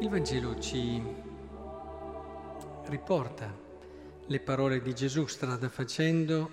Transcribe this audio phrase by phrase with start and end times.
[0.00, 1.02] Il Vangelo ci
[2.84, 3.52] riporta
[4.26, 6.48] le parole di Gesù strada facendo,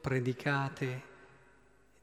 [0.00, 1.02] predicate,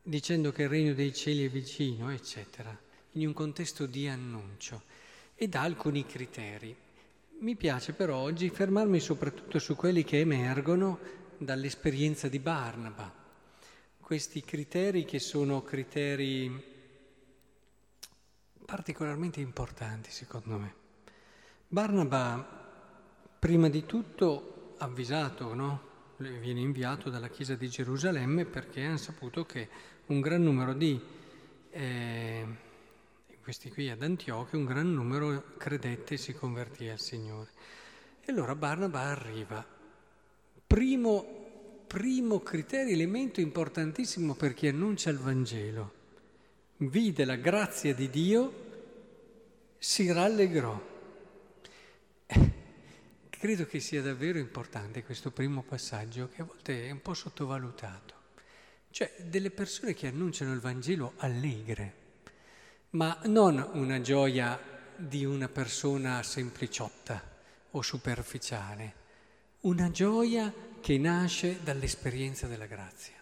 [0.03, 2.77] dicendo che il regno dei cieli è vicino, eccetera,
[3.11, 4.81] in un contesto di annuncio
[5.33, 6.75] e dà alcuni criteri.
[7.39, 10.99] Mi piace però oggi fermarmi soprattutto su quelli che emergono
[11.37, 13.09] dall'esperienza di Barnaba.
[13.97, 16.70] Questi criteri che sono criteri
[18.71, 20.73] particolarmente importanti secondo me.
[21.67, 22.41] Barnaba,
[23.37, 25.89] prima di tutto, avvisato, no?
[26.15, 29.67] viene inviato dalla Chiesa di Gerusalemme perché hanno saputo che
[30.05, 30.97] un gran numero di,
[31.69, 32.45] eh,
[33.43, 37.49] questi qui ad Antiochia, un gran numero credette e si convertì al Signore.
[38.21, 39.65] E allora Barnaba arriva.
[40.65, 45.99] Primo, primo criterio, elemento importantissimo per chi annuncia il Vangelo.
[46.77, 48.60] Vide la grazia di Dio,
[49.83, 50.79] si rallegrò.
[53.29, 58.13] Credo che sia davvero importante questo primo passaggio che a volte è un po' sottovalutato.
[58.91, 61.93] Cioè delle persone che annunciano il Vangelo allegre,
[62.91, 64.59] ma non una gioia
[64.95, 67.19] di una persona sempliciotta
[67.71, 68.93] o superficiale,
[69.61, 73.15] una gioia che nasce dall'esperienza della grazia.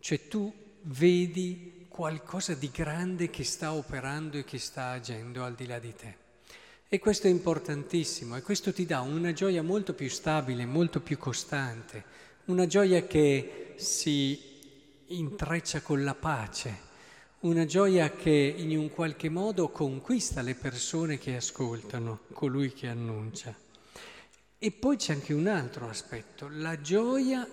[0.00, 5.66] Cioè tu vedi qualcosa di grande che sta operando e che sta agendo al di
[5.66, 6.16] là di te.
[6.88, 11.18] E questo è importantissimo e questo ti dà una gioia molto più stabile, molto più
[11.18, 12.04] costante,
[12.46, 14.52] una gioia che si
[15.06, 16.92] intreccia con la pace,
[17.40, 23.54] una gioia che in un qualche modo conquista le persone che ascoltano, colui che annuncia.
[24.58, 27.46] E poi c'è anche un altro aspetto, la gioia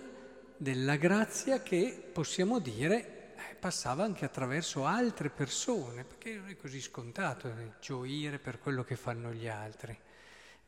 [0.56, 3.21] della grazia che possiamo dire
[3.58, 8.96] passava anche attraverso altre persone, perché non è così scontato eh, gioire per quello che
[8.96, 9.96] fanno gli altri,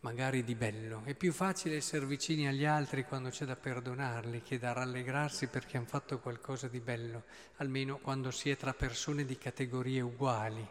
[0.01, 1.03] magari di bello.
[1.05, 5.77] È più facile essere vicini agli altri quando c'è da perdonarli che da rallegrarsi perché
[5.77, 7.25] hanno fatto qualcosa di bello,
[7.57, 10.67] almeno quando si è tra persone di categorie uguali.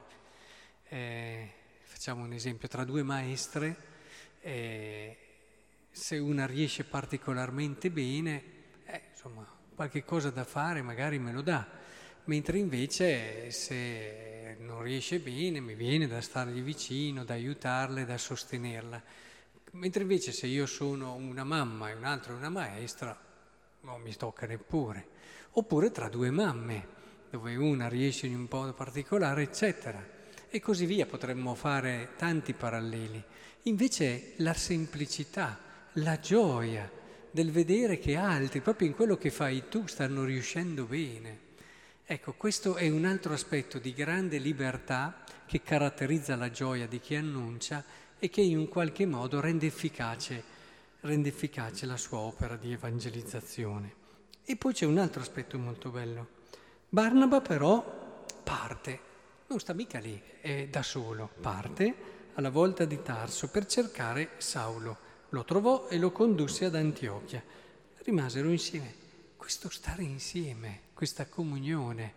[0.89, 1.51] Eh,
[1.83, 3.75] facciamo un esempio, tra due maestre,
[4.41, 5.17] eh,
[5.89, 8.43] se una riesce particolarmente bene,
[8.85, 11.81] eh, insomma, qualche cosa da fare magari me lo dà
[12.25, 19.01] mentre invece se non riesce bene mi viene da stargli vicino, da aiutarla, da sostenerla.
[19.71, 23.17] Mentre invece se io sono una mamma e un altro una maestra,
[23.81, 25.07] non mi tocca neppure.
[25.51, 26.87] Oppure tra due mamme,
[27.29, 30.11] dove una riesce in un modo particolare, eccetera.
[30.49, 33.21] E così via, potremmo fare tanti paralleli.
[33.63, 35.59] Invece la semplicità,
[35.93, 36.89] la gioia
[37.33, 41.51] del vedere che altri, proprio in quello che fai tu, stanno riuscendo bene
[42.05, 47.15] Ecco, questo è un altro aspetto di grande libertà che caratterizza la gioia di chi
[47.15, 47.81] annuncia
[48.19, 50.43] e che in un qualche modo rende efficace,
[50.99, 53.95] rende efficace la sua opera di evangelizzazione.
[54.43, 56.27] E poi c'è un altro aspetto molto bello.
[56.89, 58.99] Barnaba però parte,
[59.47, 61.95] non sta mica lì, è da solo, parte
[62.33, 65.11] alla volta di Tarso per cercare Saulo.
[65.33, 67.43] Lo trovò e lo condusse ad Antiochia.
[68.03, 69.01] Rimasero insieme
[69.35, 72.13] questo stare insieme, questa comunione,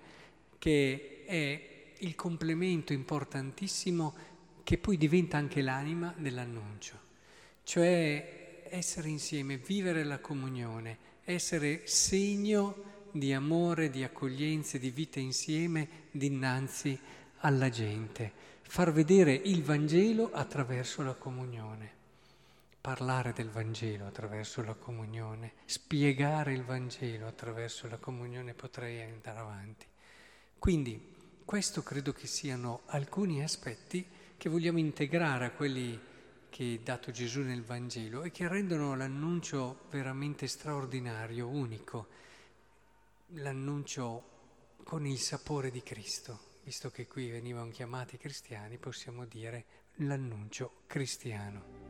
[0.59, 4.15] che è il complemento importantissimo
[4.63, 7.01] che poi diventa anche l'anima dell'annuncio,
[7.65, 15.89] cioè essere insieme, vivere la comunione, essere segno di amore, di accoglienza, di vita insieme
[16.11, 16.97] dinanzi
[17.39, 21.97] alla gente, far vedere il Vangelo attraverso la comunione
[22.87, 29.87] parlare del Vangelo attraverso la comunione, spiegare il Vangelo attraverso la comunione potrei andare avanti.
[30.57, 31.15] Quindi
[31.45, 34.07] questo credo che siano alcuni aspetti
[34.37, 36.01] che vogliamo integrare a quelli
[36.49, 42.07] che ha dato Gesù nel Vangelo e che rendono l'annuncio veramente straordinario, unico,
[43.31, 46.39] l'annuncio con il sapore di Cristo.
[46.63, 49.65] Visto che qui venivano chiamati cristiani, possiamo dire
[49.97, 51.86] l'annuncio cristiano.